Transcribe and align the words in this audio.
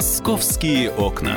Московские 0.00 0.90
окна. 0.92 1.36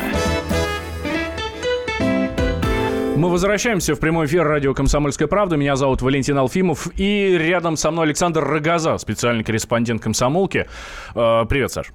Мы 3.18 3.30
возвращаемся 3.30 3.94
в 3.94 4.00
прямой 4.00 4.28
эфир 4.28 4.48
радио 4.48 4.74
«Комсомольская 4.74 5.28
правда». 5.28 5.58
Меня 5.58 5.76
зовут 5.76 6.02
Валентин 6.02 6.38
Алфимов. 6.38 6.88
И 6.96 7.38
рядом 7.38 7.76
со 7.76 7.92
мной 7.92 8.06
Александр 8.06 8.42
Рогоза, 8.42 8.98
специальный 9.00 9.44
корреспондент 9.44 10.02
«Комсомолки». 10.02 10.68
Э, 11.14 11.44
привет, 11.50 11.74
Саш. 11.74 11.88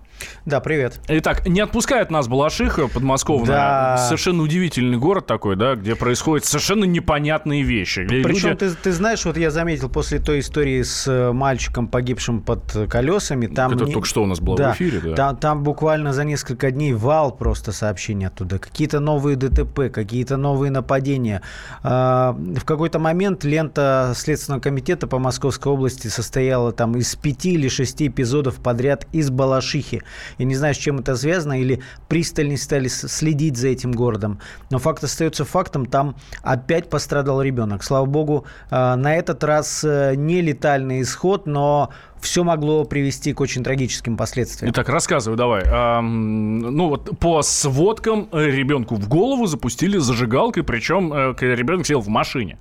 Да, 0.44 0.60
привет. 0.60 1.00
Итак, 1.08 1.46
не 1.46 1.60
отпускает 1.60 2.10
нас 2.10 2.28
Балашиха, 2.28 2.88
подмосковная. 2.88 3.46
Да. 3.46 3.96
Совершенно 3.98 4.42
удивительный 4.42 4.98
город 4.98 5.26
такой, 5.26 5.56
да, 5.56 5.74
где 5.74 5.94
происходят 5.94 6.44
совершенно 6.44 6.84
непонятные 6.84 7.62
вещи. 7.62 8.06
Причем, 8.06 8.50
люди... 8.50 8.58
ты, 8.58 8.70
ты 8.70 8.92
знаешь, 8.92 9.24
вот 9.24 9.36
я 9.36 9.50
заметил 9.50 9.88
после 9.88 10.18
той 10.18 10.40
истории 10.40 10.82
с 10.82 11.06
э, 11.06 11.32
мальчиком, 11.32 11.88
погибшим 11.88 12.40
под 12.40 12.88
колесами, 12.90 13.46
там... 13.46 13.72
Это 13.72 13.84
не... 13.84 13.92
только 13.92 14.06
что 14.06 14.22
у 14.22 14.26
нас 14.26 14.40
было 14.40 14.56
да, 14.56 14.72
в 14.72 14.76
эфире, 14.76 15.00
да? 15.00 15.14
Там, 15.14 15.36
там 15.36 15.62
буквально 15.62 16.12
за 16.12 16.24
несколько 16.24 16.70
дней 16.70 16.92
вал 16.92 17.32
просто 17.32 17.72
сообщений 17.72 18.26
оттуда. 18.26 18.58
Какие-то 18.58 19.00
новые 19.00 19.36
ДТП, 19.36 19.90
какие-то 19.92 20.36
новые 20.36 20.70
нападения. 20.70 21.42
А, 21.82 22.32
в 22.32 22.64
какой-то 22.64 22.98
момент 22.98 23.44
лента 23.44 24.12
Следственного 24.14 24.60
комитета 24.60 25.06
по 25.06 25.18
Московской 25.18 25.72
области 25.72 26.08
состояла 26.08 26.72
там 26.72 26.96
из 26.96 27.14
пяти 27.16 27.52
или 27.52 27.68
шести 27.68 28.08
эпизодов 28.08 28.56
подряд 28.56 29.06
из 29.12 29.30
Балашихи. 29.30 30.02
Я 30.38 30.44
не 30.44 30.54
знаю, 30.54 30.74
с 30.74 30.78
чем 30.78 30.98
это 30.98 31.16
связано, 31.16 31.60
или 31.60 31.82
пристальнее 32.08 32.58
стали 32.58 32.88
следить 32.88 33.56
за 33.56 33.68
этим 33.68 33.92
городом. 33.92 34.40
Но 34.70 34.78
факт 34.78 35.04
остается 35.04 35.44
фактом, 35.44 35.86
там 35.86 36.16
опять 36.42 36.90
пострадал 36.90 37.42
ребенок. 37.42 37.82
Слава 37.82 38.06
богу, 38.06 38.44
э, 38.70 38.94
на 38.94 39.14
этот 39.14 39.44
раз 39.44 39.84
э, 39.84 40.14
не 40.16 40.40
летальный 40.40 41.02
исход, 41.02 41.46
но 41.46 41.90
все 42.20 42.42
могло 42.42 42.84
привести 42.84 43.32
к 43.32 43.40
очень 43.40 43.62
трагическим 43.62 44.16
последствиям. 44.16 44.72
Итак, 44.72 44.88
рассказывай 44.88 45.36
давай. 45.36 45.62
А, 45.66 46.00
ну 46.00 46.88
вот 46.88 47.18
по 47.18 47.42
сводкам 47.42 48.28
э, 48.32 48.46
ребенку 48.46 48.96
в 48.96 49.08
голову 49.08 49.46
запустили 49.46 49.98
зажигалкой, 49.98 50.64
причем 50.64 51.12
ребенок 51.38 51.86
сел 51.86 52.00
в 52.00 52.08
машине. 52.08 52.58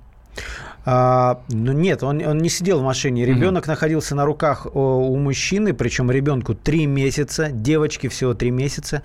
А, 0.90 1.42
ну 1.50 1.72
нет, 1.72 2.02
он, 2.02 2.26
он 2.26 2.38
не 2.38 2.48
сидел 2.48 2.80
в 2.80 2.82
машине. 2.82 3.26
Ребенок 3.26 3.64
угу. 3.64 3.72
находился 3.72 4.14
на 4.14 4.24
руках 4.24 4.66
у 4.72 5.14
мужчины, 5.16 5.74
причем 5.74 6.10
ребенку 6.10 6.54
3 6.54 6.86
месяца, 6.86 7.50
девочке 7.52 8.08
всего 8.08 8.32
3 8.32 8.50
месяца. 8.50 9.02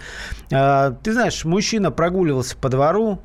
А, 0.50 0.92
ты 0.92 1.12
знаешь, 1.12 1.44
мужчина 1.44 1.92
прогуливался 1.92 2.56
по 2.56 2.70
двору, 2.70 3.20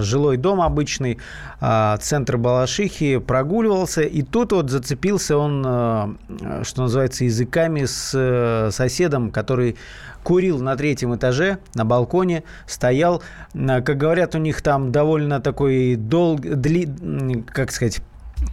жилой 0.00 0.36
дом 0.36 0.60
обычный, 0.60 1.18
а, 1.60 1.96
центр 1.98 2.36
Балашихи, 2.36 3.18
прогуливался, 3.18 4.02
и 4.02 4.22
тут 4.22 4.52
вот 4.52 4.70
зацепился 4.70 5.36
он, 5.36 5.62
а, 5.66 6.14
что 6.62 6.82
называется, 6.82 7.24
языками 7.24 7.84
с 7.84 8.12
э, 8.14 8.70
соседом, 8.70 9.30
который 9.30 9.76
курил 10.22 10.60
на 10.60 10.76
третьем 10.76 11.14
этаже, 11.14 11.58
на 11.74 11.84
балконе, 11.84 12.44
стоял. 12.66 13.22
Как 13.52 13.96
говорят, 13.96 14.34
у 14.34 14.38
них 14.38 14.62
там 14.62 14.90
довольно 14.90 15.40
такой 15.40 15.96
долг, 15.96 16.40
дли, 16.40 16.88
как 17.46 17.70
сказать, 17.70 18.00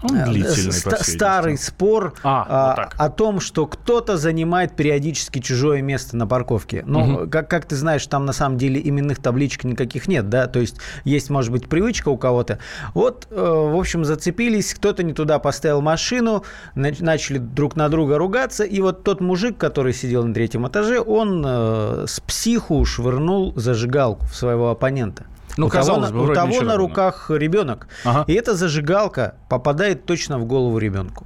он 0.03 0.17
э, 0.17 0.25
длительный, 0.25 0.72
Ст- 0.72 1.03
старый 1.03 1.58
спор 1.58 2.14
а, 2.23 2.45
а, 2.47 2.75
вот 2.75 2.94
о 2.97 3.09
том, 3.09 3.39
что 3.39 3.67
кто-то 3.67 4.17
занимает 4.17 4.75
периодически 4.75 5.39
чужое 5.39 5.81
место 5.81 6.17
на 6.17 6.28
парковке. 6.28 6.84
Но, 6.86 7.03
угу. 7.03 7.30
как, 7.30 7.50
как 7.50 7.66
ты 7.66 7.75
знаешь, 7.75 8.06
там 8.08 8.25
на 8.25 8.34
самом 8.34 8.58
деле 8.58 8.81
именных 8.84 9.22
табличек 9.22 9.64
никаких 9.64 10.08
нет, 10.08 10.30
да, 10.30 10.47
то 10.47 10.59
есть 10.59 10.78
есть, 11.03 11.30
может 11.30 11.52
быть, 11.52 11.67
привычка 11.69 12.09
у 12.09 12.17
кого-то. 12.17 12.59
Вот, 12.94 13.28
э, 13.30 13.36
в 13.36 13.78
общем, 13.78 14.06
зацепились, 14.06 14.73
кто-то 14.73 15.03
не 15.03 15.14
туда 15.14 15.39
поставил 15.39 15.81
машину, 15.81 16.44
начали 16.75 17.38
друг 17.38 17.75
на 17.75 17.89
друга 17.89 18.17
ругаться, 18.17 18.64
и 18.64 18.81
вот 18.81 19.03
тот 19.03 19.22
мужик, 19.22 19.58
который 19.58 19.94
сидел 19.94 20.25
на 20.25 20.34
третьем 20.34 20.67
этаже, 20.67 21.00
он 21.00 21.44
э, 21.45 22.06
с 22.08 22.19
психу 22.19 22.84
швырнул 22.86 23.53
зажигалку 23.56 24.25
в 24.25 24.36
своего 24.36 24.69
оппонента. 24.69 25.25
Ну, 25.57 25.67
у 25.67 25.69
казалось 25.69 26.09
того, 26.09 26.25
бы, 26.25 26.31
у 26.31 26.34
того 26.34 26.62
на 26.62 26.78
руках 26.78 27.29
ребенок. 27.29 27.88
Ага. 28.06 28.25
И 28.28 28.34
эта 28.34 28.56
зажигалка 28.56 29.35
попадает 29.50 30.06
точно 30.06 30.39
в 30.39 30.45
голову 30.45 30.78
ребенку. 30.78 31.25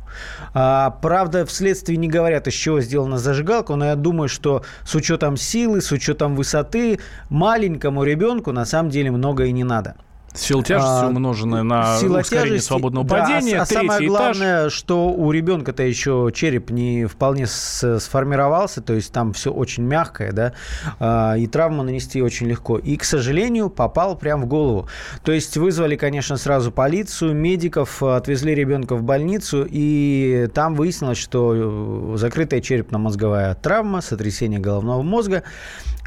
А, 0.54 0.92
правда, 1.02 1.46
вследствие 1.46 1.98
не 1.98 2.08
говорят, 2.08 2.48
из 2.48 2.54
чего 2.54 2.82
сделана 2.82 3.18
зажигалка, 3.18 3.76
но 3.76 3.86
я 3.86 3.96
думаю, 3.96 4.30
что 4.30 4.64
с 4.84 4.96
учетом 4.96 5.38
силы, 5.38 5.82
с 5.82 5.92
учетом 5.92 6.36
высоты, 6.36 7.00
маленькому 7.30 8.04
ребенку 8.04 8.52
на 8.52 8.66
самом 8.66 8.90
деле 8.90 9.12
много 9.12 9.46
и 9.46 9.52
не 9.52 9.64
надо. 9.64 9.96
Сила 10.36 10.64
тяжести, 10.64 11.06
а, 11.06 11.08
умноженная 11.08 11.64
на 11.64 11.98
сила 11.98 12.20
ускорение 12.20 12.50
тяжести, 12.50 12.68
свободного 12.68 13.08
да, 13.08 13.16
падения. 13.16 13.62
А, 13.62 13.66
самое 13.66 14.08
главное, 14.08 14.64
этаж. 14.64 14.74
что 14.74 15.10
у 15.10 15.32
ребенка-то 15.32 15.84
еще 15.84 16.30
череп 16.34 16.70
не 16.70 17.06
вполне 17.06 17.48
сформировался, 17.48 18.82
то 18.82 18.94
есть 18.94 19.12
там 19.12 19.34
все 19.34 19.52
очень 19.52 19.84
мягкое, 19.84 20.32
да, 20.32 20.54
а, 21.00 21.36
и 21.36 21.48
травму 21.48 21.84
нанести 21.84 22.22
очень 22.22 22.48
легко. 22.48 22.78
И, 22.78 22.98
к 22.98 23.04
сожалению, 23.04 23.70
попал 23.70 24.18
прямо 24.18 24.44
в 24.44 24.48
голову. 24.48 24.88
То 25.24 25.32
есть 25.32 25.58
вызвали, 25.58 25.96
конечно, 25.96 26.38
сразу 26.38 26.72
полицию, 26.72 27.34
медиков, 27.34 28.04
отвезли 28.04 28.54
ребенка 28.54 28.96
в 28.96 29.04
больницу, 29.04 29.66
и 29.70 30.48
там 30.54 30.76
выяснилось, 30.76 31.18
что 31.18 32.16
закрытая 32.18 32.62
черепно-мозговая 32.62 33.56
травма, 33.56 34.02
сотрясение 34.02 34.60
головного 34.60 35.02
мозга. 35.02 35.44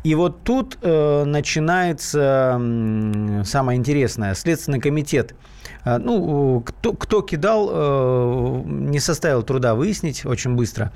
И 0.05 0.15
вот 0.15 0.45
тут 0.45 0.79
э, 0.81 1.25
начинается 1.25 2.57
э, 2.61 3.43
самое 3.45 3.79
интересное. 3.79 4.35
Следственный 4.35 4.81
комитет 4.81 5.35
ну, 5.85 6.61
кто, 6.61 6.93
кто 6.93 7.23
кидал, 7.23 7.71
э, 7.73 8.63
не 8.67 9.01
составил 9.01 9.43
труда 9.43 9.75
выяснить 9.75 10.27
очень 10.27 10.55
быстро. 10.55 10.93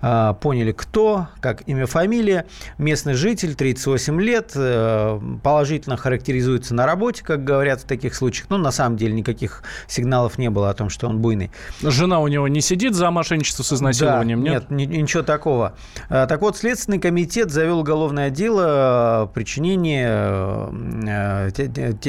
А, 0.00 0.34
поняли, 0.34 0.72
кто, 0.72 1.28
как 1.40 1.62
имя, 1.68 1.86
фамилия. 1.86 2.46
Местный 2.78 3.14
житель, 3.14 3.54
38 3.54 4.20
лет, 4.20 4.52
э, 4.54 5.20
положительно 5.42 5.96
характеризуется 5.96 6.74
на 6.74 6.86
работе, 6.86 7.22
как 7.24 7.44
говорят 7.44 7.80
в 7.80 7.84
таких 7.84 8.14
случаях. 8.14 8.46
Ну, 8.50 8.58
на 8.58 8.72
самом 8.72 8.96
деле, 8.96 9.12
никаких 9.12 9.62
сигналов 9.86 10.38
не 10.38 10.50
было 10.50 10.70
о 10.70 10.74
том, 10.74 10.88
что 10.88 11.08
он 11.08 11.18
буйный. 11.18 11.50
Жена 11.82 12.20
у 12.20 12.28
него 12.28 12.48
не 12.48 12.60
сидит 12.60 12.94
за 12.94 13.10
мошенничество 13.10 13.62
с 13.62 13.72
изнасилованием, 13.72 14.44
да, 14.44 14.50
нет? 14.50 14.70
Нет, 14.70 14.90
ничего 14.90 15.22
такого. 15.22 15.74
А, 16.08 16.26
так 16.26 16.40
вот, 16.40 16.56
Следственный 16.56 16.98
комитет 16.98 17.50
завел 17.50 17.80
уголовное 17.80 18.30
дело 18.30 19.30
причинения 19.32 20.68
э, 21.06 21.50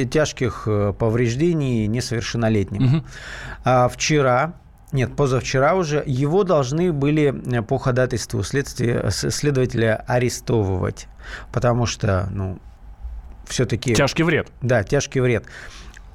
тяжких 0.10 0.68
повреждений 0.98 1.88
несовершеннолетним 1.88 2.03
несовершеннолетним. 2.04 2.98
Угу. 2.98 3.06
А 3.64 3.88
вчера 3.88 4.54
нет, 4.94 5.16
позавчера 5.16 5.74
уже 5.74 6.04
его 6.06 6.44
должны 6.44 6.94
были 6.94 7.34
э, 7.52 7.64
по 7.64 7.80
ходатайству 7.80 8.44
следствия, 8.44 9.10
следователя 9.10 10.04
арестовывать, 10.08 11.08
потому 11.52 11.88
что, 11.88 12.28
ну, 12.32 12.60
все-таки... 13.48 13.96
Тяжкий 13.96 14.24
вред. 14.24 14.52
Да, 14.62 14.84
тяжкий 14.84 15.20
вред. 15.20 15.46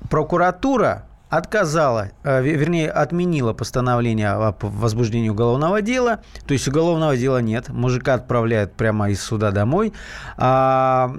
Прокуратура 0.08 1.07
отказала, 1.28 2.10
э, 2.24 2.42
вернее, 2.42 2.90
отменила 2.90 3.52
постановление 3.52 4.30
о 4.30 4.54
возбуждении 4.60 5.28
уголовного 5.28 5.82
дела. 5.82 6.20
То 6.46 6.54
есть 6.54 6.66
уголовного 6.68 7.16
дела 7.16 7.42
нет. 7.42 7.68
Мужика 7.68 8.14
отправляют 8.14 8.72
прямо 8.72 9.10
из 9.10 9.22
суда 9.22 9.50
домой. 9.50 9.92
А 10.36 11.10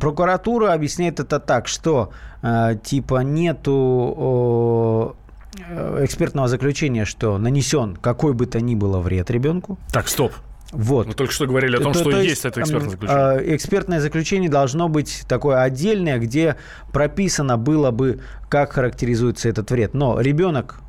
прокуратура 0.00 0.72
объясняет 0.72 1.20
это 1.20 1.38
так, 1.40 1.68
что 1.68 2.10
э, 2.42 2.76
типа 2.82 3.22
нету 3.22 5.16
э, 5.58 6.04
экспертного 6.04 6.48
заключения, 6.48 7.04
что 7.04 7.38
нанесен 7.38 7.96
какой 7.96 8.32
бы 8.32 8.46
то 8.46 8.60
ни 8.60 8.74
было 8.74 9.00
вред 9.00 9.30
ребенку. 9.30 9.78
Так, 9.92 10.08
стоп. 10.08 10.32
Вот. 10.72 11.06
Мы 11.06 11.14
только 11.14 11.32
что 11.32 11.46
говорили 11.46 11.76
о 11.76 11.80
том, 11.80 11.92
то, 11.92 12.00
что 12.00 12.10
то 12.10 12.16
есть, 12.18 12.30
есть 12.30 12.44
это 12.44 12.60
экспертное 12.60 12.90
заключение. 12.90 13.16
А, 13.16 13.54
экспертное 13.54 14.00
заключение 14.00 14.50
должно 14.50 14.88
быть 14.88 15.24
такое 15.26 15.62
отдельное, 15.62 16.18
где 16.18 16.56
прописано 16.92 17.56
было 17.56 17.90
бы, 17.90 18.20
как 18.50 18.72
характеризуется 18.72 19.48
этот 19.48 19.70
вред. 19.70 19.94
Но 19.94 20.20
ребенок 20.20 20.80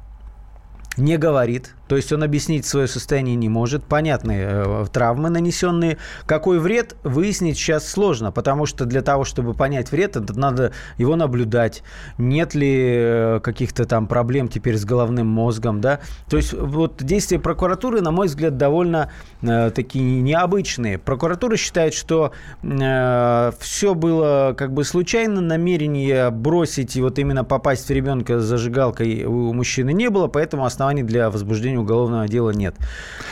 не 0.98 1.18
говорит, 1.18 1.76
то 1.90 1.96
есть 1.96 2.14
он 2.14 2.22
объяснить 2.22 2.68
свое 2.68 2.88
состояние 2.88 3.36
не 3.36 3.50
может. 3.50 3.84
Понятные 3.84 4.48
э, 4.48 4.86
травмы 4.94 5.32
нанесенные. 5.32 5.98
Какой 6.28 6.60
вред, 6.60 6.96
выяснить 7.04 7.58
сейчас 7.58 7.90
сложно, 7.90 8.32
потому 8.32 8.68
что 8.68 8.86
для 8.86 9.02
того, 9.02 9.26
чтобы 9.26 9.56
понять 9.56 9.92
вред, 9.92 10.16
это 10.16 10.38
надо 10.38 10.72
его 11.00 11.16
наблюдать. 11.16 11.82
Нет 12.20 12.54
ли 12.54 12.76
э, 12.78 13.40
каких-то 13.42 13.86
там 13.86 14.06
проблем 14.06 14.50
теперь 14.50 14.78
с 14.78 14.86
головным 14.86 15.26
мозгом, 15.26 15.82
да? 15.82 16.00
То 16.30 16.38
есть 16.38 16.54
вот 16.54 17.04
действия 17.04 17.40
прокуратуры, 17.40 18.02
на 18.02 18.12
мой 18.12 18.28
взгляд, 18.28 18.56
довольно 18.56 19.12
э, 19.42 19.72
такие 19.72 20.22
необычные. 20.22 21.00
Прокуратура 21.00 21.58
считает, 21.58 21.96
что 21.96 22.34
э, 22.62 23.52
все 23.60 23.96
было 23.96 24.54
как 24.56 24.74
бы 24.74 24.84
случайно, 24.84 25.42
намерение 25.42 26.30
бросить 26.30 26.96
и 26.96 27.02
вот 27.02 27.18
именно 27.18 27.44
попасть 27.44 27.88
в 27.88 27.90
ребенка 27.90 28.40
зажигалкой 28.40 29.24
у 29.24 29.54
мужчины 29.54 29.92
не 29.92 30.12
было, 30.12 30.28
поэтому 30.28 30.66
оснований 30.66 31.02
для 31.02 31.32
возбуждения 31.32 31.79
сожалению, 31.80 31.84
уголовного 31.84 32.28
дела 32.28 32.52
нет. 32.52 32.76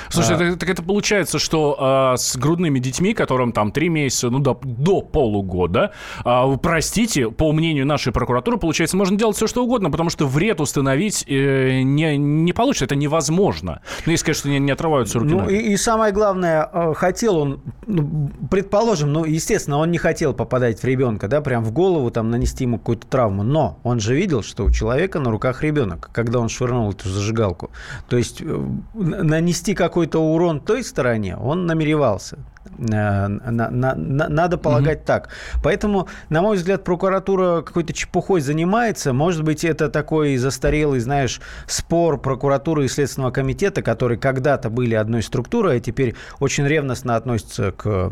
Слушай, 0.09 0.35
а... 0.35 0.39
так, 0.39 0.59
так 0.59 0.69
это 0.69 0.83
получается, 0.83 1.39
что 1.39 1.75
а, 1.79 2.17
с 2.17 2.37
грудными 2.37 2.79
детьми, 2.79 3.13
которым 3.13 3.51
там 3.51 3.71
три 3.71 3.89
месяца, 3.89 4.29
ну, 4.29 4.39
до, 4.39 4.59
до 4.63 5.01
полугода, 5.01 5.91
а, 6.23 6.55
простите, 6.57 7.29
по 7.29 7.51
мнению 7.51 7.85
нашей 7.85 8.13
прокуратуры, 8.13 8.57
получается, 8.57 8.97
можно 8.97 9.17
делать 9.17 9.35
все, 9.35 9.47
что 9.47 9.63
угодно, 9.63 9.91
потому 9.91 10.09
что 10.09 10.25
вред 10.25 10.61
установить 10.61 11.25
э, 11.27 11.81
не, 11.81 12.17
не 12.17 12.53
получится, 12.53 12.85
это 12.85 12.95
невозможно. 12.95 13.81
Ну, 14.05 14.11
если, 14.11 14.25
конечно, 14.25 14.49
не, 14.49 14.59
не 14.59 14.71
отрываются 14.71 15.19
руки. 15.19 15.33
Ну, 15.33 15.49
и, 15.49 15.57
и 15.57 15.77
самое 15.77 16.13
главное, 16.13 16.69
э, 16.71 16.93
хотел 16.95 17.37
он, 17.37 17.61
ну, 17.87 18.31
предположим, 18.51 19.13
ну, 19.13 19.23
естественно, 19.23 19.77
он 19.77 19.91
не 19.91 19.97
хотел 19.97 20.33
попадать 20.33 20.79
в 20.79 20.83
ребенка, 20.83 21.27
да, 21.27 21.41
прям 21.41 21.63
в 21.63 21.71
голову, 21.71 22.11
там, 22.11 22.29
нанести 22.29 22.65
ему 22.65 22.77
какую-то 22.77 23.07
травму, 23.07 23.43
но 23.43 23.79
он 23.83 23.99
же 24.01 24.13
видел, 24.13 24.43
что 24.43 24.65
у 24.65 24.71
человека 24.71 25.19
на 25.19 25.31
руках 25.31 25.63
ребенок, 25.63 26.09
когда 26.11 26.39
он 26.39 26.49
швырнул 26.49 26.91
эту 26.91 27.09
зажигалку. 27.09 27.71
То 28.09 28.17
есть 28.17 28.41
э, 28.41 28.67
нанести 28.93 29.73
какой-то 29.73 30.19
урон 30.19 30.59
той 30.59 30.83
стороне 30.83 31.37
он 31.37 31.65
намеревался. 31.65 32.39
Э, 32.91 33.27
надо 33.27 34.57
полагать 34.57 34.99
mm-hmm. 34.99 35.05
так. 35.05 35.29
Поэтому, 35.63 36.07
на 36.29 36.41
мой 36.41 36.57
взгляд, 36.57 36.83
прокуратура 36.83 37.61
какой-то 37.61 37.93
чепухой 37.93 38.41
занимается. 38.41 39.13
Может 39.13 39.43
быть, 39.43 39.63
это 39.63 39.89
такой 39.89 40.37
застарелый, 40.37 40.99
знаешь, 40.99 41.41
спор 41.67 42.19
прокуратуры 42.19 42.85
и 42.85 42.87
Следственного 42.87 43.31
комитета, 43.31 43.81
которые 43.81 44.17
когда-то 44.17 44.69
были 44.69 44.95
одной 44.95 45.23
структурой, 45.23 45.77
а 45.77 45.79
теперь 45.79 46.15
очень 46.39 46.65
ревностно 46.65 47.15
относятся 47.15 47.71
к 47.71 48.11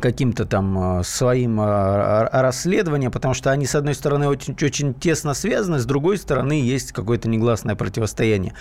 каким-то 0.00 0.44
там 0.44 1.00
э, 1.00 1.04
своим 1.04 1.60
э, 1.60 2.28
расследованием, 2.30 3.10
потому 3.10 3.34
что 3.34 3.50
они, 3.50 3.66
с 3.66 3.74
одной 3.74 3.94
стороны, 3.94 4.28
очень, 4.28 4.56
очень 4.62 4.94
тесно 4.94 5.34
связаны, 5.34 5.78
с 5.78 5.86
другой 5.86 6.18
стороны, 6.18 6.60
есть 6.60 6.92
какое-то 6.92 7.28
негласное 7.28 7.74
противостояние. 7.74 8.54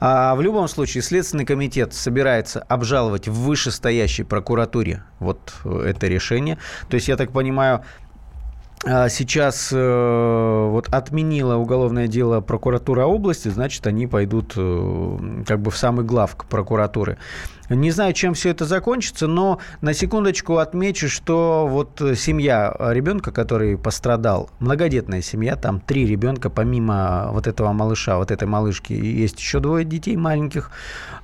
А 0.00 0.34
в 0.34 0.42
любом 0.42 0.68
случае, 0.68 1.02
Следственный 1.02 1.44
комитет 1.44 1.94
собирается 1.94 2.60
обжаловать 2.60 3.28
в 3.28 3.34
вышестоящей 3.34 4.24
прокуратуре 4.24 5.04
вот 5.18 5.54
это 5.64 6.06
решение. 6.06 6.58
То 6.88 6.94
есть, 6.94 7.08
я 7.08 7.16
так 7.16 7.32
понимаю, 7.32 7.84
а 8.86 9.08
сейчас 9.08 9.70
э, 9.72 10.68
вот 10.70 10.88
отменила 10.88 11.56
уголовное 11.56 12.06
дело 12.06 12.42
прокуратура 12.42 13.06
области, 13.06 13.48
значит, 13.48 13.86
они 13.86 14.06
пойдут 14.06 14.52
э, 14.56 15.42
как 15.46 15.60
бы 15.60 15.70
в 15.70 15.76
самый 15.76 16.04
главк 16.04 16.44
прокуратуры. 16.44 17.16
Не 17.70 17.90
знаю, 17.90 18.12
чем 18.12 18.34
все 18.34 18.50
это 18.50 18.66
закончится, 18.66 19.26
но 19.26 19.58
на 19.80 19.94
секундочку 19.94 20.58
отмечу, 20.58 21.08
что 21.08 21.66
вот 21.68 22.00
семья 22.16 22.74
ребенка, 22.78 23.32
который 23.32 23.78
пострадал, 23.78 24.50
многодетная 24.60 25.22
семья, 25.22 25.56
там 25.56 25.80
три 25.80 26.06
ребенка, 26.06 26.50
помимо 26.50 27.30
вот 27.32 27.46
этого 27.46 27.72
малыша, 27.72 28.18
вот 28.18 28.30
этой 28.30 28.46
малышки, 28.46 28.92
есть 28.92 29.38
еще 29.38 29.60
двое 29.60 29.84
детей 29.84 30.16
маленьких. 30.16 30.70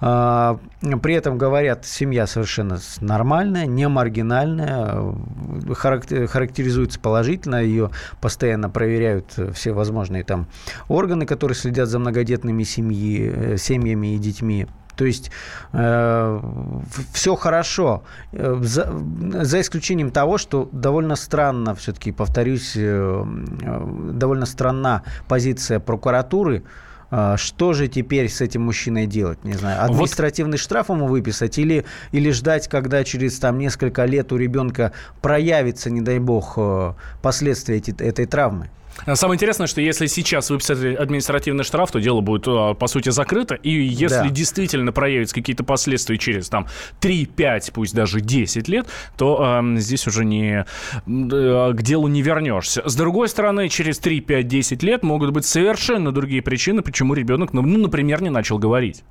А, 0.01 0.59
при 1.03 1.15
этом, 1.15 1.37
говорят, 1.37 1.85
семья 1.85 2.27
совершенно 2.27 2.79
нормальная, 3.01 3.67
не 3.67 3.87
маргинальная, 3.87 5.15
характеризуется 5.75 6.99
положительно, 6.99 7.57
ее 7.57 7.91
постоянно 8.21 8.71
проверяют 8.71 9.39
все 9.55 9.73
возможные 9.73 10.25
там 10.25 10.47
органы, 10.89 11.27
которые 11.27 11.55
следят 11.55 11.89
за 11.89 11.99
многодетными 11.99 12.63
семьи, 12.63 13.31
э, 13.35 13.57
семьями 13.59 14.15
и 14.15 14.19
детьми. 14.19 14.67
То 15.00 15.06
есть 15.06 15.31
э, 15.73 16.41
все 17.14 17.35
хорошо, 17.35 18.02
э, 18.32 18.58
за, 18.61 18.93
за 19.43 19.61
исключением 19.62 20.11
того, 20.11 20.37
что 20.37 20.69
довольно 20.73 21.17
странно, 21.17 21.75
все-таки 21.75 22.12
повторюсь, 22.12 22.75
э, 22.76 23.25
э, 23.62 24.12
довольно 24.12 24.44
странна 24.44 25.02
позиция 25.26 25.81
прокуратуры. 25.81 26.64
Э, 27.11 27.37
что 27.38 27.73
же 27.73 27.88
теперь 27.88 28.29
с 28.29 28.43
этим 28.43 28.61
мужчиной 28.61 29.06
делать? 29.06 29.43
Не 29.43 29.55
знаю, 29.55 29.82
административный 29.82 30.58
вот. 30.58 30.61
штраф 30.61 30.91
ему 30.91 31.06
выписать 31.06 31.56
или, 31.56 31.87
или 32.12 32.31
ждать, 32.31 32.69
когда 32.69 33.03
через 33.03 33.38
там, 33.38 33.56
несколько 33.56 34.05
лет 34.05 34.32
у 34.32 34.37
ребенка 34.37 34.93
проявится, 35.23 35.88
не 35.88 36.03
дай 36.03 36.19
бог, 36.19 36.58
последствия 37.23 37.79
эти, 37.79 37.93
этой 38.03 38.26
травмы? 38.26 38.69
Самое 39.14 39.37
интересное, 39.37 39.67
что 39.67 39.81
если 39.81 40.06
сейчас 40.06 40.50
выписать 40.50 40.99
административный 40.99 41.64
штраф, 41.64 41.91
то 41.91 42.00
дело 42.00 42.20
будет, 42.20 42.44
а, 42.47 42.75
по 42.75 42.87
сути, 42.87 43.11
закрыто. 43.11 43.55
И 43.55 43.70
если 43.70 44.29
да. 44.29 44.29
действительно 44.29 44.93
проявятся 44.93 45.35
какие-то 45.35 45.64
последствия 45.64 46.19
через 46.19 46.49
там 46.49 46.67
3, 47.00 47.26
5, 47.26 47.73
пусть 47.73 47.94
даже 47.94 48.20
10 48.20 48.69
лет, 48.69 48.87
то 49.17 49.61
э, 49.62 49.76
здесь 49.79 50.06
уже 50.06 50.25
не, 50.25 50.64
э, 51.06 51.73
к 51.75 51.82
делу 51.82 52.08
не 52.08 52.23
вернешься. 52.23 52.82
С 52.88 52.94
другой 52.94 53.29
стороны, 53.29 53.69
через 53.69 53.99
3, 53.99 54.20
5, 54.20 54.49
10 54.49 54.82
лет 54.82 55.03
могут 55.03 55.31
быть 55.31 55.44
совершенно 55.44 56.12
другие 56.12 56.43
причины, 56.43 56.82
почему 56.82 57.14
ребенок, 57.14 57.53
ну, 57.53 57.62
например, 57.62 58.23
не 58.23 58.31
начал 58.31 58.58
говорить. 58.58 59.05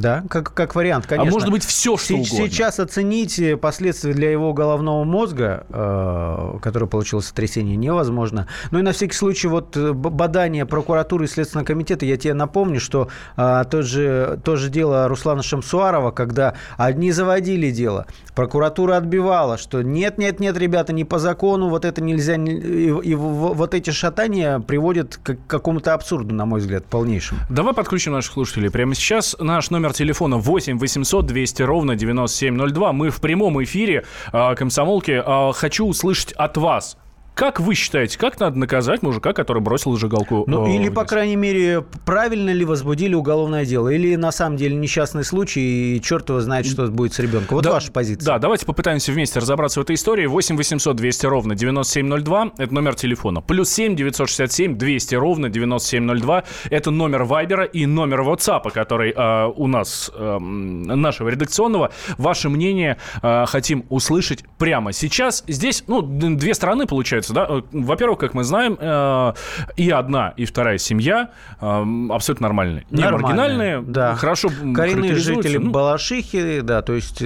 Да, 0.00 0.24
как, 0.28 0.52
как 0.54 0.74
вариант, 0.74 1.06
конечно. 1.06 1.30
А 1.30 1.32
может 1.32 1.50
быть 1.50 1.64
все, 1.64 1.96
что 1.96 2.08
С- 2.08 2.10
угодно. 2.10 2.48
Сейчас 2.48 2.80
оценить 2.80 3.38
э, 3.38 3.56
последствия 3.56 4.12
для 4.12 4.30
его 4.30 4.52
головного 4.52 5.04
мозга, 5.04 5.66
э, 5.68 6.58
который 6.62 6.88
получил 6.88 7.22
сотрясение, 7.22 7.76
невозможно. 7.76 8.46
Ну 8.70 8.78
и 8.78 8.82
на 8.82 8.92
всякий 8.92 9.14
случай, 9.14 9.48
вот 9.48 9.76
э, 9.76 9.92
бадание 9.92 10.66
прокуратуры 10.66 11.24
и 11.24 11.28
Следственного 11.28 11.66
комитета, 11.66 12.06
я 12.06 12.16
тебе 12.16 12.34
напомню, 12.34 12.80
что 12.80 13.08
э, 13.36 13.64
то, 13.70 13.82
же, 13.82 14.40
то 14.44 14.56
же 14.56 14.70
дело 14.70 15.08
Руслана 15.08 15.42
Шамсуарова, 15.42 16.10
когда 16.10 16.54
одни 16.76 17.12
заводили 17.12 17.70
дело, 17.70 18.06
прокуратура 18.34 18.96
отбивала, 18.96 19.58
что 19.58 19.82
нет, 19.82 20.18
нет, 20.18 20.40
нет, 20.40 20.56
ребята, 20.56 20.92
не 20.92 21.04
по 21.04 21.18
закону, 21.18 21.68
вот 21.68 21.84
это 21.84 22.02
нельзя, 22.02 22.36
и, 22.36 22.88
и 22.88 23.14
вот 23.14 23.74
эти 23.74 23.90
шатания 23.90 24.60
приводят 24.60 25.18
к 25.22 25.36
какому-то 25.46 25.94
абсурду, 25.94 26.34
на 26.34 26.46
мой 26.46 26.60
взгляд, 26.60 26.84
полнейшему. 26.86 27.40
Давай 27.48 27.74
подключим 27.74 28.12
наших 28.12 28.32
слушателей 28.32 28.70
прямо 28.70 28.94
сейчас. 28.94 29.36
Наш 29.38 29.70
номер 29.70 29.89
номер 29.90 29.94
телефона 29.94 30.36
8 30.36 30.78
800 30.78 31.26
200 31.26 31.62
ровно 31.62 31.96
9702. 31.96 32.92
Мы 32.92 33.10
в 33.10 33.20
прямом 33.20 33.62
эфире 33.62 34.04
э, 34.32 34.54
комсомолки. 34.54 35.22
Э, 35.24 35.52
хочу 35.52 35.86
услышать 35.86 36.32
от 36.32 36.56
вас. 36.56 36.96
Как 37.34 37.58
вы 37.58 37.74
считаете, 37.74 38.18
как 38.18 38.38
надо 38.38 38.58
наказать 38.58 39.02
мужика, 39.02 39.32
который 39.32 39.62
бросил 39.62 39.92
зажигалку? 39.92 40.44
Ну, 40.46 40.66
э, 40.66 40.76
или, 40.76 40.88
по 40.90 41.04
крайней 41.04 41.36
мере, 41.36 41.82
правильно 42.04 42.50
ли 42.50 42.64
возбудили 42.64 43.14
уголовное 43.14 43.64
дело? 43.64 43.88
Или, 43.88 44.16
на 44.16 44.30
самом 44.30 44.56
деле, 44.58 44.76
несчастный 44.76 45.24
случай, 45.24 45.96
и 45.96 46.02
черт 46.02 46.28
его 46.28 46.40
знает, 46.40 46.66
что 46.66 46.86
будет 46.88 47.14
с 47.14 47.18
ребенком? 47.18 47.56
Вот 47.56 47.64
да, 47.64 47.72
ваша 47.72 47.90
позиция. 47.92 48.26
Да, 48.26 48.38
давайте 48.38 48.66
попытаемся 48.66 49.12
вместе 49.12 49.38
разобраться 49.38 49.80
в 49.80 49.84
этой 49.84 49.94
истории. 49.94 50.26
8 50.26 50.56
800 50.56 50.96
200 50.96 51.26
ровно 51.26 51.54
9702. 51.54 52.52
Это 52.58 52.74
номер 52.74 52.94
телефона. 52.94 53.40
Плюс 53.40 53.70
7 53.70 53.96
967 53.96 54.76
200 54.76 55.14
ровно 55.14 55.48
9702. 55.48 56.44
Это 56.68 56.90
номер 56.90 57.24
Вайбера 57.24 57.64
и 57.64 57.86
номер 57.86 58.20
WhatsApp, 58.20 58.70
который 58.70 59.12
э, 59.16 59.52
у 59.56 59.66
нас, 59.66 60.10
э, 60.14 60.38
нашего 60.38 61.28
редакционного. 61.28 61.90
Ваше 62.18 62.50
мнение 62.50 62.98
э, 63.22 63.44
хотим 63.46 63.86
услышать 63.88 64.44
прямо 64.58 64.92
сейчас. 64.92 65.42
Здесь, 65.46 65.84
ну, 65.86 66.02
две 66.02 66.52
стороны, 66.52 66.86
получается 66.86 67.19
получается, 67.20 67.34
да? 67.34 67.46
Э, 67.48 67.62
во-первых, 67.72 68.18
как 68.18 68.34
мы 68.34 68.44
знаем, 68.44 68.76
э, 68.80 69.32
и 69.76 69.90
одна, 69.90 70.34
и 70.36 70.44
вторая 70.44 70.78
семья 70.78 71.30
э, 71.60 71.84
абсолютно 72.10 72.48
нормальные. 72.48 72.86
Не 72.90 73.04
маргинальные, 73.04 73.82
да. 73.82 74.14
хорошо 74.14 74.48
Коренные 74.74 75.14
жители 75.16 75.58
ну... 75.58 75.70
Балашихи, 75.70 76.60
да, 76.60 76.82
то 76.82 76.94
есть 76.94 77.22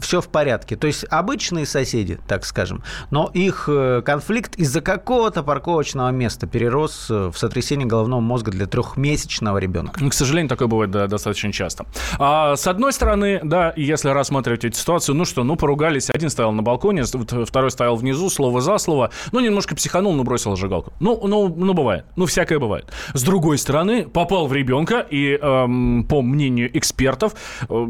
все 0.00 0.20
в 0.20 0.28
порядке. 0.28 0.76
То 0.76 0.86
есть 0.86 1.04
обычные 1.10 1.66
соседи, 1.66 2.18
так 2.26 2.44
скажем. 2.44 2.82
Но 3.10 3.30
их 3.32 3.68
конфликт 4.04 4.56
из-за 4.56 4.80
какого-то 4.80 5.42
парковочного 5.42 6.10
места 6.10 6.46
перерос 6.46 7.08
в 7.08 7.34
сотрясение 7.34 7.86
головного 7.86 8.20
мозга 8.20 8.50
для 8.50 8.66
трехмесячного 8.66 9.58
ребенка. 9.58 10.08
К 10.08 10.14
сожалению, 10.14 10.48
такое 10.48 10.68
бывает 10.68 10.90
да, 10.90 11.06
достаточно 11.06 11.52
часто. 11.52 11.86
А, 12.18 12.56
с 12.56 12.66
одной 12.66 12.92
стороны, 12.92 13.40
да, 13.42 13.72
если 13.76 14.08
рассматривать 14.08 14.64
эту 14.64 14.76
ситуацию, 14.76 15.14
ну 15.14 15.24
что, 15.24 15.44
ну 15.44 15.56
поругались, 15.56 16.10
один 16.10 16.30
стоял 16.30 16.52
на 16.52 16.62
балконе, 16.62 17.04
второй 17.04 17.70
стоял 17.70 17.96
внизу, 17.96 18.30
слово 18.30 18.60
за 18.60 18.78
слово. 18.78 19.10
Ну, 19.32 19.40
немножко 19.40 19.74
психанул, 19.74 20.12
но 20.12 20.24
бросил 20.24 20.50
зажигалку. 20.52 20.92
Ну, 21.00 21.20
ну, 21.26 21.48
ну, 21.48 21.74
бывает. 21.74 22.04
Ну, 22.16 22.26
всякое 22.26 22.58
бывает. 22.58 22.92
С 23.14 23.22
другой 23.22 23.58
стороны, 23.58 24.04
попал 24.08 24.46
в 24.46 24.52
ребенка 24.52 25.06
и, 25.08 25.38
эм, 25.40 26.04
по 26.08 26.22
мнению 26.22 26.76
экспертов, 26.76 27.34
э, 27.68 27.86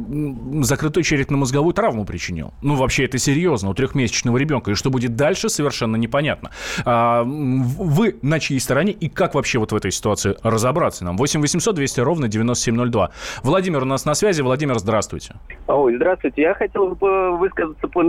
закрытую 0.63 1.05
черепно-мозговую 1.05 1.75
травму 1.75 2.05
причинил. 2.05 2.53
Ну, 2.63 2.75
вообще, 2.75 3.05
это 3.05 3.19
серьезно, 3.19 3.71
у 3.71 3.75
трехмесячного 3.75 4.37
ребенка. 4.37 4.71
И 4.71 4.75
что 4.75 4.91
будет 4.91 5.17
дальше, 5.17 5.49
совершенно 5.49 5.97
непонятно. 5.97 6.51
А, 6.85 7.23
вы 7.25 8.17
на 8.23 8.41
чьей 8.41 8.61
стороне 8.61 8.93
и 8.93 9.09
как 9.09 9.35
вообще 9.35 9.59
вот 9.59 9.73
в 9.73 9.77
этой 9.77 9.91
ситуации 9.91 10.37
разобраться 10.43 11.05
нам? 11.05 11.17
8 11.17 11.41
800 11.41 11.75
200 11.75 12.01
ровно 12.01 12.29
9702. 12.29 13.11
Владимир 13.43 13.83
у 13.83 13.87
нас 13.87 14.05
на 14.05 14.15
связи. 14.15 14.43
Владимир, 14.43 14.79
здравствуйте. 14.79 15.35
Ой, 15.67 15.97
здравствуйте. 15.97 16.43
Я 16.43 16.55
хотел 16.55 16.89
бы 16.89 17.37
высказаться 17.37 17.89
по, 17.89 18.03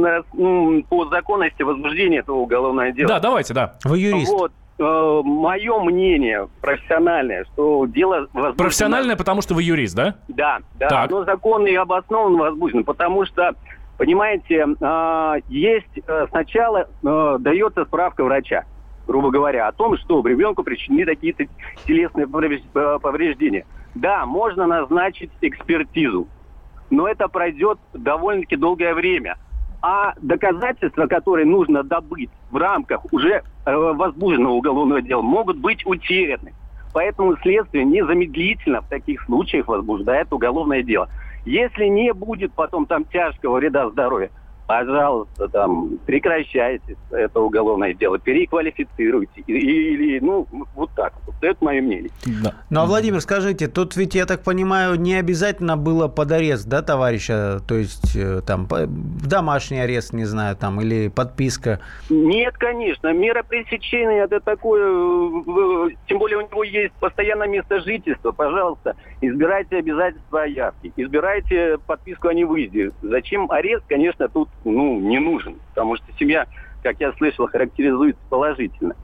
по 0.89 1.05
законности 1.09 1.63
возбуждения 1.63 2.19
этого 2.19 2.37
уголовного 2.37 2.91
дела. 2.91 3.07
Да, 3.07 3.16
давайте, 3.19 3.53
да. 3.53 3.75
Вы 3.83 3.99
юрист. 3.99 4.31
Вот. 4.31 4.51
Э, 4.79 5.21
мое 5.23 5.79
мнение 5.79 6.47
профессиональное, 6.61 7.45
что 7.45 7.87
дело 7.87 8.27
возбуждено... 8.33 8.53
Профессиональное, 8.53 9.15
потому 9.15 9.41
что 9.41 9.55
вы 9.55 9.63
юрист, 9.63 9.95
да? 9.95 10.15
Да, 10.27 10.59
да. 10.75 10.87
Так. 10.87 11.11
Оно 11.11 11.23
законно 11.23 11.67
и 11.67 11.73
обоснованно 11.73 12.37
возбуждено, 12.37 12.83
потому 12.83 13.25
что, 13.25 13.55
понимаете, 13.97 14.67
э, 14.79 15.33
есть 15.49 15.99
э, 16.05 16.27
сначала 16.29 16.87
дается 17.01 17.85
справка 17.85 18.23
врача, 18.23 18.65
грубо 19.07 19.31
говоря, 19.31 19.67
о 19.67 19.71
том, 19.71 19.97
что 19.97 20.25
ребенку 20.25 20.63
причинили 20.63 21.05
какие-то 21.15 21.45
телесные 21.87 22.27
повреждения. 22.27 23.65
Да, 23.95 24.27
можно 24.27 24.67
назначить 24.67 25.31
экспертизу, 25.41 26.27
но 26.91 27.07
это 27.07 27.27
пройдет 27.27 27.79
довольно-таки 27.93 28.57
долгое 28.57 28.93
время. 28.93 29.37
А 29.81 30.13
доказательства, 30.21 31.07
которые 31.07 31.45
нужно 31.45 31.83
добыть 31.83 32.29
в 32.49 32.57
рамках 32.57 33.01
уже 33.11 33.43
э, 33.65 33.75
возбужденного 33.75 34.53
уголовного 34.53 35.01
дела, 35.01 35.21
могут 35.21 35.57
быть 35.57 35.85
утеряны. 35.85 36.53
Поэтому 36.93 37.37
следствие 37.37 37.85
незамедлительно 37.85 38.81
в 38.81 38.87
таких 38.87 39.21
случаях 39.23 39.67
возбуждает 39.67 40.33
уголовное 40.33 40.81
дело. 40.81 41.09
Если 41.45 41.85
не 41.85 42.11
будет 42.11 42.53
потом 42.53 42.85
там 42.85 43.05
тяжкого 43.05 43.57
вреда 43.57 43.89
здоровью, 43.89 44.31
пожалуйста, 44.67 45.47
там, 45.47 45.97
прекращайте 46.05 46.97
это 47.09 47.39
уголовное 47.39 47.93
дело, 47.93 48.19
переквалифицируйте. 48.19 49.41
Или, 49.47 50.19
ну, 50.19 50.45
вот 50.75 50.91
так. 50.95 51.13
Вот 51.25 51.35
это 51.41 51.63
мое 51.63 51.81
мнение. 51.81 52.11
Да. 52.43 52.53
Ну, 52.69 52.81
а, 52.81 52.85
Владимир, 52.85 53.21
скажите, 53.21 53.67
тут 53.67 53.95
ведь, 53.95 54.13
я 54.13 54.25
так 54.25 54.43
понимаю, 54.43 54.95
не 54.95 55.15
обязательно 55.15 55.77
было 55.77 56.09
под 56.09 56.31
арест, 56.33 56.67
да, 56.67 56.81
товарища? 56.81 57.61
То 57.67 57.75
есть, 57.75 58.15
э, 58.15 58.41
там, 58.45 58.67
домашний 58.69 59.79
арест, 59.79 60.11
не 60.13 60.25
знаю, 60.25 60.57
там, 60.57 60.81
или 60.81 61.07
подписка? 61.07 61.79
Нет, 62.09 62.57
конечно. 62.57 63.13
Мера 63.13 63.43
пресечения 63.43 64.25
это 64.25 64.41
такое, 64.41 64.83
э, 64.85 65.89
тем 66.07 66.19
более 66.19 66.39
у 66.39 66.41
него 66.41 66.63
есть 66.63 66.93
постоянное 66.95 67.47
место 67.47 67.79
жительства. 67.79 68.33
Пожалуйста, 68.33 68.95
избирайте 69.21 69.77
обязательства 69.77 70.43
о 70.43 70.47
явке, 70.47 70.91
избирайте 70.97 71.77
подписку 71.87 72.27
о 72.27 72.33
невыезде. 72.33 72.91
Зачем 73.01 73.49
арест, 73.49 73.85
конечно, 73.87 74.27
тут 74.27 74.49
ну, 74.71 74.99
не 74.99 75.19
нужен, 75.19 75.55
потому 75.69 75.95
что 75.97 76.05
семья, 76.19 76.45
как 76.83 76.99
я 76.99 77.11
слышал, 77.13 77.47
характеризуется 77.47 78.21
положительно. 78.29 78.95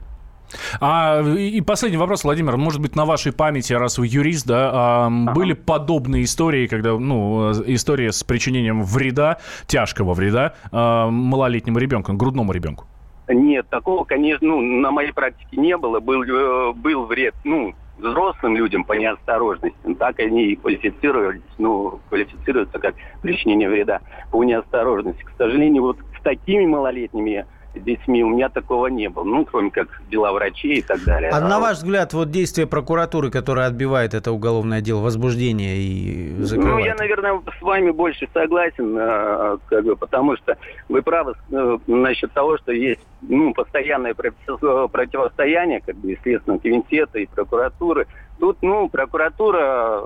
А, 0.80 1.22
и 1.22 1.60
последний 1.60 1.98
вопрос, 1.98 2.24
Владимир, 2.24 2.56
может 2.56 2.80
быть, 2.80 2.94
на 2.96 3.04
вашей 3.04 3.32
памяти, 3.32 3.72
раз 3.72 3.98
вы 3.98 4.06
юрист, 4.06 4.46
да, 4.46 4.70
а, 4.72 5.06
ага. 5.06 5.32
были 5.32 5.52
подобные 5.52 6.24
истории, 6.24 6.66
когда, 6.66 6.98
ну, 6.98 7.52
история 7.66 8.12
с 8.12 8.22
причинением 8.22 8.82
вреда, 8.82 9.38
тяжкого 9.66 10.14
вреда 10.14 10.54
а, 10.70 11.08
малолетнему 11.10 11.78
ребенку, 11.78 12.12
грудному 12.12 12.52
ребенку? 12.52 12.86
Нет, 13.28 13.66
такого, 13.70 14.04
конечно, 14.04 14.46
ну, 14.46 14.60
на 14.60 14.90
моей 14.90 15.12
практике 15.12 15.56
не 15.56 15.76
было. 15.78 15.98
Был, 15.98 16.22
э, 16.24 16.72
был 16.74 17.06
вред, 17.06 17.34
ну, 17.42 17.74
взрослым 17.98 18.56
людям 18.56 18.84
по 18.84 18.92
неосторожности. 18.92 19.94
Так 19.98 20.18
они 20.20 20.46
и 20.46 20.56
квалифицировались, 20.56 21.42
ну, 21.58 22.00
квалифицируются 22.08 22.78
как 22.78 22.94
причинение 23.22 23.68
вреда 23.68 24.00
по 24.30 24.42
неосторожности. 24.44 25.22
К 25.22 25.32
сожалению, 25.36 25.82
вот 25.82 25.98
с 26.18 26.22
такими 26.22 26.66
малолетними 26.66 27.46
детьми 27.80 28.22
у 28.22 28.28
меня 28.28 28.48
такого 28.48 28.86
не 28.88 29.08
было. 29.08 29.24
Ну, 29.24 29.44
кроме 29.44 29.70
как 29.70 29.88
дела 30.10 30.32
врачей 30.32 30.78
и 30.78 30.82
так 30.82 31.02
далее. 31.04 31.30
А, 31.30 31.38
а 31.38 31.40
на 31.40 31.60
ваш 31.60 31.78
взгляд, 31.78 32.12
вот 32.12 32.30
действия 32.30 32.66
прокуратуры, 32.66 33.30
которая 33.30 33.68
отбивает 33.68 34.14
это 34.14 34.32
уголовное 34.32 34.80
дело, 34.80 35.00
возбуждение 35.00 35.76
и 35.76 36.34
закрывает? 36.42 36.78
Ну, 36.78 36.84
я, 36.84 36.94
наверное, 36.94 37.40
с 37.58 37.62
вами 37.62 37.90
больше 37.90 38.28
согласен, 38.32 38.96
э, 38.96 39.58
как 39.66 39.84
бы, 39.84 39.96
потому 39.96 40.36
что 40.36 40.56
вы 40.88 41.02
правы 41.02 41.34
э, 41.50 41.78
насчет 41.86 42.32
того, 42.32 42.58
что 42.58 42.72
есть 42.72 43.00
ну, 43.28 43.54
постоянное 43.54 44.14
противостояние 44.14 45.80
как 45.80 45.96
бы, 45.96 46.16
Следственного 46.22 46.60
комитета 46.60 47.18
и 47.18 47.26
прокуратуры. 47.26 48.06
Тут, 48.38 48.58
ну, 48.62 48.88
прокуратура, 48.88 50.02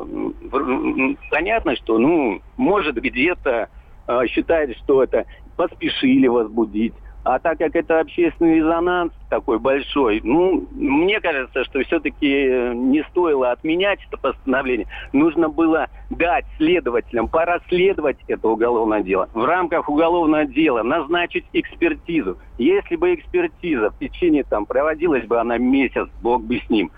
понятно, 1.30 1.76
что, 1.76 1.98
ну, 1.98 2.40
может 2.56 2.96
где-то 2.96 3.68
э, 4.06 4.26
считает, 4.28 4.76
что 4.78 5.02
это 5.02 5.24
поспешили 5.56 6.28
возбудить, 6.28 6.94
а 7.28 7.38
так 7.40 7.58
как 7.58 7.76
это 7.76 8.00
общественный 8.00 8.56
резонанс 8.56 9.12
такой 9.28 9.58
большой, 9.58 10.22
ну, 10.24 10.66
мне 10.72 11.20
кажется, 11.20 11.62
что 11.64 11.84
все-таки 11.84 12.72
не 12.74 13.04
стоило 13.10 13.50
отменять 13.50 14.00
это 14.08 14.16
постановление. 14.16 14.86
Нужно 15.12 15.50
было 15.50 15.88
дать 16.08 16.46
следователям 16.56 17.28
порасследовать 17.28 18.16
это 18.28 18.48
уголовное 18.48 19.02
дело. 19.02 19.28
В 19.34 19.44
рамках 19.44 19.90
уголовного 19.90 20.46
дела 20.46 20.82
назначить 20.82 21.44
экспертизу. 21.52 22.38
Если 22.56 22.96
бы 22.96 23.14
экспертиза 23.14 23.90
в 23.90 23.98
течение 23.98 24.44
там 24.44 24.64
проводилась 24.64 25.26
бы 25.26 25.38
она 25.38 25.58
месяц, 25.58 26.08
бог 26.22 26.42
бы 26.42 26.62
с 26.66 26.70
ним, 26.70 26.90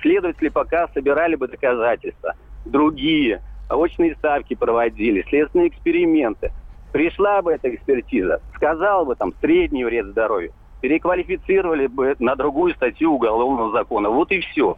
следователи 0.00 0.48
пока 0.48 0.88
собирали 0.88 1.36
бы 1.36 1.46
доказательства. 1.46 2.34
Другие 2.66 3.42
очные 3.70 4.16
ставки 4.16 4.54
проводили, 4.54 5.24
следственные 5.28 5.68
эксперименты 5.68 6.50
пришла 6.92 7.42
бы 7.42 7.52
эта 7.52 7.74
экспертиза, 7.74 8.40
сказала 8.54 9.04
бы 9.04 9.14
там 9.14 9.32
средний 9.40 9.84
вред 9.84 10.06
здоровью, 10.06 10.52
переквалифицировали 10.80 11.86
бы 11.86 12.14
на 12.18 12.34
другую 12.36 12.74
статью 12.74 13.14
уголовного 13.14 13.72
закона. 13.72 14.10
Вот 14.10 14.30
и 14.32 14.40
все. 14.40 14.76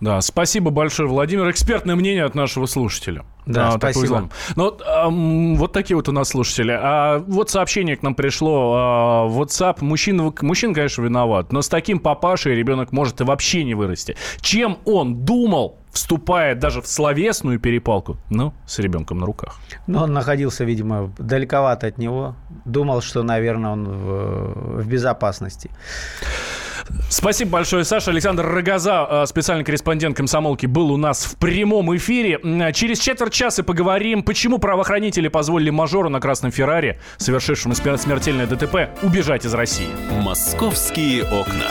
Да, 0.00 0.20
спасибо 0.20 0.70
большое, 0.70 1.08
Владимир. 1.08 1.48
Экспертное 1.50 1.94
мнение 1.94 2.24
от 2.24 2.34
нашего 2.34 2.66
слушателя. 2.66 3.24
Да, 3.46 3.68
а, 3.68 3.78
спасибо. 3.78 4.30
Ну, 4.56 4.64
вот, 4.64 4.82
а, 4.84 5.08
вот 5.08 5.72
такие 5.72 5.96
вот 5.96 6.08
у 6.08 6.12
нас 6.12 6.30
слушатели. 6.30 6.76
А, 6.76 7.18
вот 7.18 7.50
сообщение 7.50 7.96
к 7.96 8.02
нам 8.02 8.14
пришло. 8.14 8.74
А, 8.76 9.28
WhatsApp. 9.28 9.76
Мужчина, 9.80 10.32
мужчина, 10.40 10.74
конечно, 10.74 11.02
виноват. 11.02 11.52
Но 11.52 11.62
с 11.62 11.68
таким 11.68 12.00
папашей 12.00 12.54
ребенок 12.54 12.92
может 12.92 13.20
и 13.20 13.24
вообще 13.24 13.64
не 13.64 13.74
вырасти. 13.74 14.16
Чем 14.40 14.78
он 14.84 15.24
думал, 15.24 15.78
вступая 15.94 16.54
даже 16.54 16.82
в 16.82 16.86
словесную 16.86 17.58
перепалку, 17.58 18.18
ну, 18.30 18.52
с 18.66 18.78
ребенком 18.78 19.18
на 19.18 19.26
руках. 19.26 19.56
Но 19.86 20.04
он 20.04 20.12
находился, 20.12 20.64
видимо, 20.64 21.12
далековато 21.18 21.86
от 21.86 21.98
него. 21.98 22.34
Думал, 22.64 23.00
что, 23.00 23.22
наверное, 23.22 23.70
он 23.70 23.88
в, 23.88 24.82
в 24.82 24.86
безопасности. 24.86 25.70
Спасибо 27.08 27.52
большое, 27.52 27.84
Саша. 27.84 28.10
Александр 28.10 28.44
Рогоза, 28.46 29.06
э, 29.08 29.26
специальный 29.26 29.64
корреспондент 29.64 30.16
комсомолки, 30.16 30.66
был 30.66 30.90
у 30.90 30.96
нас 30.96 31.24
в 31.24 31.36
прямом 31.36 31.96
эфире. 31.96 32.40
Через 32.74 32.98
четверть 32.98 33.32
часа 33.32 33.62
поговорим, 33.62 34.22
почему 34.22 34.58
правоохранители 34.58 35.28
позволили 35.28 35.70
мажору 35.70 36.10
на 36.10 36.20
красном 36.20 36.50
Феррари, 36.50 37.00
совершившему 37.16 37.74
смертельное 37.74 38.46
ДТП, 38.46 38.90
убежать 39.02 39.46
из 39.46 39.54
России. 39.54 39.88
Московские 40.22 41.24
окна. 41.24 41.70